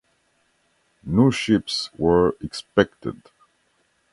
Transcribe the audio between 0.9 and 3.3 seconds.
New ships were expected.